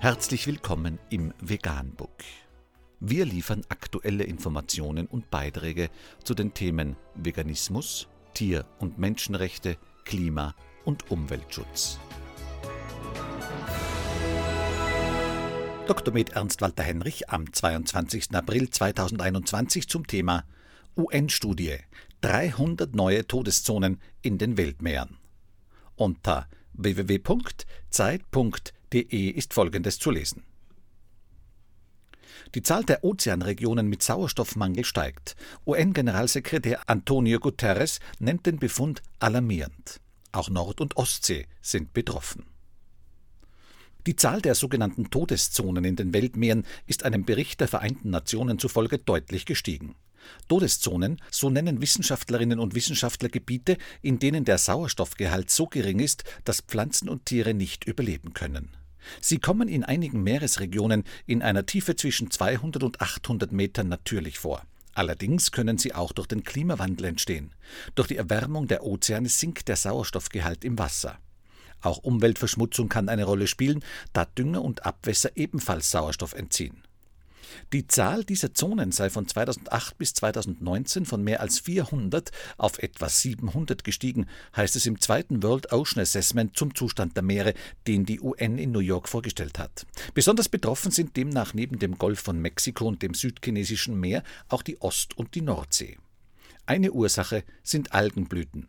Herzlich 0.00 0.46
willkommen 0.46 1.00
im 1.10 1.34
Veganbook. 1.40 2.22
Wir 3.00 3.24
liefern 3.24 3.62
aktuelle 3.68 4.22
Informationen 4.22 5.08
und 5.08 5.28
Beiträge 5.28 5.90
zu 6.22 6.34
den 6.34 6.54
Themen 6.54 6.94
Veganismus, 7.16 8.06
Tier- 8.32 8.64
und 8.78 9.00
Menschenrechte, 9.00 9.76
Klima- 10.04 10.54
und 10.84 11.10
Umweltschutz. 11.10 11.98
Dr. 15.88 16.14
Med 16.14 16.30
Ernst 16.30 16.62
Walter 16.62 16.84
Henrich 16.84 17.28
am 17.30 17.52
22. 17.52 18.36
April 18.36 18.70
2021 18.70 19.88
zum 19.88 20.06
Thema 20.06 20.44
UN-Studie 20.96 21.76
300 22.20 22.94
neue 22.94 23.26
Todeszonen 23.26 24.00
in 24.22 24.38
den 24.38 24.56
Weltmeeren. 24.56 25.18
Unter 25.96 26.46
www.zeit.de 26.72 28.77
ist 28.94 29.54
Folgendes 29.54 29.98
zu 29.98 30.10
lesen. 30.10 30.44
Die 32.54 32.62
Zahl 32.62 32.84
der 32.84 33.04
Ozeanregionen 33.04 33.88
mit 33.88 34.02
Sauerstoffmangel 34.02 34.84
steigt. 34.84 35.36
UN-Generalsekretär 35.66 36.80
Antonio 36.88 37.38
Guterres 37.40 38.00
nennt 38.18 38.46
den 38.46 38.58
Befund 38.58 39.02
alarmierend. 39.18 40.00
Auch 40.32 40.48
Nord- 40.48 40.80
und 40.80 40.96
Ostsee 40.96 41.46
sind 41.60 41.92
betroffen. 41.92 42.46
Die 44.06 44.16
Zahl 44.16 44.40
der 44.40 44.54
sogenannten 44.54 45.10
Todeszonen 45.10 45.84
in 45.84 45.96
den 45.96 46.14
Weltmeeren 46.14 46.64
ist 46.86 47.04
einem 47.04 47.24
Bericht 47.24 47.60
der 47.60 47.68
Vereinten 47.68 48.10
Nationen 48.10 48.58
zufolge 48.58 48.98
deutlich 48.98 49.44
gestiegen. 49.44 49.96
Todeszonen, 50.48 51.20
so 51.30 51.50
nennen 51.50 51.80
Wissenschaftlerinnen 51.80 52.58
und 52.58 52.74
Wissenschaftler 52.74 53.28
Gebiete, 53.28 53.76
in 54.02 54.18
denen 54.18 54.44
der 54.44 54.58
Sauerstoffgehalt 54.58 55.50
so 55.50 55.66
gering 55.66 56.00
ist, 56.00 56.24
dass 56.44 56.60
Pflanzen 56.60 57.08
und 57.08 57.26
Tiere 57.26 57.54
nicht 57.54 57.84
überleben 57.84 58.34
können. 58.34 58.76
Sie 59.20 59.38
kommen 59.38 59.68
in 59.68 59.84
einigen 59.84 60.22
Meeresregionen 60.22 61.04
in 61.26 61.42
einer 61.42 61.66
Tiefe 61.66 61.96
zwischen 61.96 62.30
200 62.30 62.82
und 62.82 63.00
800 63.00 63.52
Metern 63.52 63.88
natürlich 63.88 64.38
vor. 64.38 64.62
Allerdings 64.94 65.52
können 65.52 65.78
sie 65.78 65.94
auch 65.94 66.12
durch 66.12 66.26
den 66.26 66.42
Klimawandel 66.42 67.06
entstehen. 67.06 67.54
Durch 67.94 68.08
die 68.08 68.16
Erwärmung 68.16 68.66
der 68.66 68.82
Ozeane 68.82 69.28
sinkt 69.28 69.68
der 69.68 69.76
Sauerstoffgehalt 69.76 70.64
im 70.64 70.78
Wasser. 70.78 71.18
Auch 71.80 71.98
Umweltverschmutzung 71.98 72.88
kann 72.88 73.08
eine 73.08 73.24
Rolle 73.24 73.46
spielen, 73.46 73.84
da 74.12 74.24
Dünger 74.24 74.62
und 74.62 74.84
Abwässer 74.84 75.36
ebenfalls 75.36 75.90
Sauerstoff 75.92 76.32
entziehen. 76.32 76.82
Die 77.72 77.86
Zahl 77.86 78.24
dieser 78.24 78.54
Zonen 78.54 78.92
sei 78.92 79.10
von 79.10 79.26
2008 79.26 79.98
bis 79.98 80.14
2019 80.14 81.04
von 81.04 81.22
mehr 81.22 81.40
als 81.40 81.58
400 81.58 82.30
auf 82.56 82.78
etwa 82.78 83.08
700 83.08 83.84
gestiegen, 83.84 84.26
heißt 84.56 84.76
es 84.76 84.86
im 84.86 85.00
zweiten 85.00 85.42
World 85.42 85.72
Ocean 85.72 86.02
Assessment 86.02 86.56
zum 86.56 86.74
Zustand 86.74 87.16
der 87.16 87.22
Meere, 87.22 87.54
den 87.86 88.04
die 88.04 88.20
UN 88.20 88.58
in 88.58 88.72
New 88.72 88.78
York 88.80 89.08
vorgestellt 89.08 89.58
hat. 89.58 89.86
Besonders 90.14 90.48
betroffen 90.48 90.90
sind 90.90 91.16
demnach 91.16 91.54
neben 91.54 91.78
dem 91.78 91.98
Golf 91.98 92.20
von 92.20 92.40
Mexiko 92.40 92.86
und 92.86 93.02
dem 93.02 93.14
südchinesischen 93.14 93.98
Meer 93.98 94.22
auch 94.48 94.62
die 94.62 94.80
Ost- 94.80 95.16
und 95.16 95.34
die 95.34 95.42
Nordsee. 95.42 95.98
Eine 96.66 96.92
Ursache 96.92 97.44
sind 97.62 97.92
Algenblüten. 97.92 98.68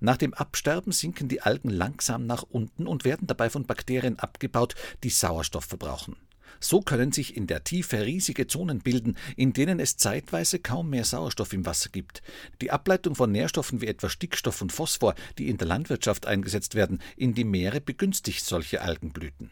Nach 0.00 0.16
dem 0.16 0.34
Absterben 0.34 0.92
sinken 0.92 1.28
die 1.28 1.42
Algen 1.42 1.70
langsam 1.70 2.26
nach 2.26 2.42
unten 2.42 2.86
und 2.86 3.04
werden 3.04 3.26
dabei 3.26 3.48
von 3.50 3.66
Bakterien 3.66 4.18
abgebaut, 4.18 4.74
die 5.02 5.10
Sauerstoff 5.10 5.64
verbrauchen. 5.64 6.16
So 6.58 6.80
können 6.80 7.12
sich 7.12 7.36
in 7.36 7.46
der 7.46 7.64
Tiefe 7.64 8.04
riesige 8.04 8.46
Zonen 8.46 8.80
bilden, 8.80 9.16
in 9.36 9.52
denen 9.52 9.80
es 9.80 9.96
zeitweise 9.96 10.58
kaum 10.58 10.90
mehr 10.90 11.04
Sauerstoff 11.04 11.52
im 11.52 11.66
Wasser 11.66 11.90
gibt. 11.90 12.22
Die 12.60 12.70
Ableitung 12.70 13.14
von 13.14 13.30
Nährstoffen 13.30 13.80
wie 13.80 13.86
etwa 13.86 14.08
Stickstoff 14.08 14.60
und 14.62 14.72
Phosphor, 14.72 15.14
die 15.38 15.48
in 15.48 15.58
der 15.58 15.68
Landwirtschaft 15.68 16.26
eingesetzt 16.26 16.74
werden, 16.74 17.00
in 17.16 17.34
die 17.34 17.44
Meere 17.44 17.80
begünstigt 17.80 18.44
solche 18.44 18.82
Algenblüten. 18.82 19.50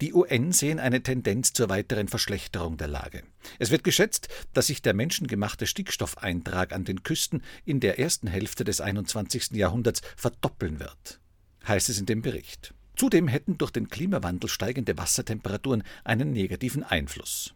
Die 0.00 0.12
UN 0.12 0.52
sehen 0.52 0.78
eine 0.78 1.02
Tendenz 1.02 1.52
zur 1.52 1.68
weiteren 1.68 2.08
Verschlechterung 2.08 2.76
der 2.76 2.88
Lage. 2.88 3.22
Es 3.58 3.70
wird 3.70 3.84
geschätzt, 3.84 4.28
dass 4.52 4.66
sich 4.66 4.82
der 4.82 4.94
menschengemachte 4.94 5.66
Stickstoffeintrag 5.66 6.72
an 6.72 6.84
den 6.84 7.02
Küsten 7.02 7.42
in 7.64 7.80
der 7.80 7.98
ersten 7.98 8.26
Hälfte 8.26 8.64
des 8.64 8.80
21. 8.80 9.52
Jahrhunderts 9.52 10.02
verdoppeln 10.16 10.80
wird, 10.80 11.20
heißt 11.66 11.88
es 11.88 11.98
in 11.98 12.06
dem 12.06 12.22
Bericht. 12.22 12.74
Zudem 13.02 13.26
hätten 13.26 13.58
durch 13.58 13.72
den 13.72 13.88
Klimawandel 13.88 14.48
steigende 14.48 14.96
Wassertemperaturen 14.96 15.82
einen 16.04 16.30
negativen 16.30 16.84
Einfluss. 16.84 17.52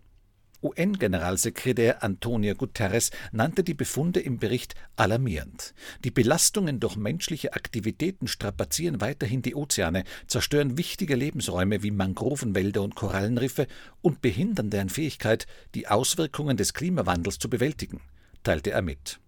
UN-Generalsekretär 0.60 2.02
Antonio 2.02 2.56
Guterres 2.56 3.12
nannte 3.30 3.62
die 3.62 3.74
Befunde 3.74 4.18
im 4.18 4.40
Bericht 4.40 4.74
alarmierend. 4.96 5.72
Die 6.02 6.10
Belastungen 6.10 6.80
durch 6.80 6.96
menschliche 6.96 7.52
Aktivitäten 7.52 8.26
strapazieren 8.26 9.00
weiterhin 9.00 9.40
die 9.40 9.54
Ozeane, 9.54 10.02
zerstören 10.26 10.78
wichtige 10.78 11.14
Lebensräume 11.14 11.84
wie 11.84 11.92
Mangrovenwälder 11.92 12.82
und 12.82 12.96
Korallenriffe 12.96 13.68
und 14.02 14.22
behindern 14.22 14.70
deren 14.70 14.88
Fähigkeit, 14.88 15.46
die 15.76 15.86
Auswirkungen 15.86 16.56
des 16.56 16.74
Klimawandels 16.74 17.38
zu 17.38 17.48
bewältigen, 17.48 18.00
teilte 18.42 18.72
er 18.72 18.82
mit. 18.82 19.20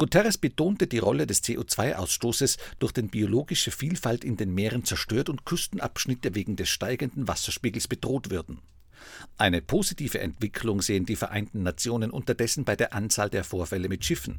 Guterres 0.00 0.38
betonte 0.38 0.86
die 0.86 0.96
Rolle 0.96 1.26
des 1.26 1.44
CO2-Ausstoßes, 1.44 2.56
durch 2.78 2.92
den 2.92 3.10
biologische 3.10 3.70
Vielfalt 3.70 4.24
in 4.24 4.38
den 4.38 4.54
Meeren 4.54 4.82
zerstört 4.82 5.28
und 5.28 5.44
Küstenabschnitte 5.44 6.34
wegen 6.34 6.56
des 6.56 6.70
steigenden 6.70 7.28
Wasserspiegels 7.28 7.86
bedroht 7.86 8.30
würden. 8.30 8.62
Eine 9.36 9.60
positive 9.60 10.18
Entwicklung 10.18 10.80
sehen 10.80 11.04
die 11.04 11.16
Vereinten 11.16 11.62
Nationen 11.62 12.10
unterdessen 12.10 12.64
bei 12.64 12.76
der 12.76 12.94
Anzahl 12.94 13.28
der 13.28 13.44
Vorfälle 13.44 13.90
mit 13.90 14.02
Schiffen. 14.02 14.38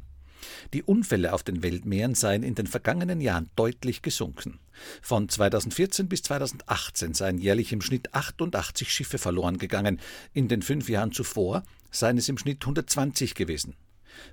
Die 0.72 0.82
Unfälle 0.82 1.32
auf 1.32 1.44
den 1.44 1.62
Weltmeeren 1.62 2.16
seien 2.16 2.42
in 2.42 2.56
den 2.56 2.66
vergangenen 2.66 3.20
Jahren 3.20 3.48
deutlich 3.54 4.02
gesunken. 4.02 4.58
Von 5.00 5.28
2014 5.28 6.08
bis 6.08 6.24
2018 6.24 7.14
seien 7.14 7.38
jährlich 7.38 7.72
im 7.72 7.82
Schnitt 7.82 8.12
88 8.16 8.92
Schiffe 8.92 9.18
verloren 9.18 9.58
gegangen, 9.58 10.00
in 10.32 10.48
den 10.48 10.62
fünf 10.62 10.88
Jahren 10.88 11.12
zuvor 11.12 11.62
seien 11.92 12.18
es 12.18 12.28
im 12.28 12.36
Schnitt 12.38 12.62
120 12.62 13.36
gewesen. 13.36 13.76